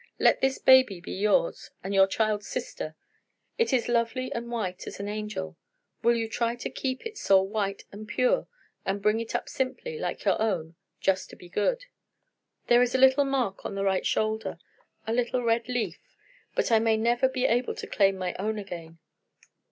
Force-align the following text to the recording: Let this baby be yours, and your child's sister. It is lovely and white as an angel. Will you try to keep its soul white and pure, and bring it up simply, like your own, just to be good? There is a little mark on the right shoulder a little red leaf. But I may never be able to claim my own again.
Let 0.17 0.41
this 0.41 0.57
baby 0.57 0.99
be 0.99 1.11
yours, 1.11 1.69
and 1.83 1.93
your 1.93 2.07
child's 2.07 2.47
sister. 2.47 2.95
It 3.59 3.71
is 3.71 3.87
lovely 3.87 4.33
and 4.33 4.49
white 4.49 4.87
as 4.87 4.99
an 4.99 5.07
angel. 5.07 5.57
Will 6.01 6.15
you 6.15 6.27
try 6.27 6.55
to 6.55 6.71
keep 6.71 7.05
its 7.05 7.21
soul 7.21 7.47
white 7.47 7.85
and 7.91 8.07
pure, 8.07 8.47
and 8.83 8.99
bring 8.99 9.19
it 9.19 9.35
up 9.35 9.47
simply, 9.47 9.99
like 9.99 10.25
your 10.25 10.41
own, 10.41 10.73
just 11.01 11.29
to 11.29 11.35
be 11.35 11.49
good? 11.49 11.85
There 12.65 12.81
is 12.81 12.95
a 12.95 12.97
little 12.97 13.25
mark 13.25 13.63
on 13.63 13.75
the 13.75 13.83
right 13.83 14.03
shoulder 14.03 14.57
a 15.05 15.13
little 15.13 15.43
red 15.43 15.69
leaf. 15.69 15.99
But 16.55 16.71
I 16.71 16.79
may 16.79 16.97
never 16.97 17.29
be 17.29 17.45
able 17.45 17.75
to 17.75 17.85
claim 17.85 18.17
my 18.17 18.33
own 18.39 18.57
again. 18.57 18.97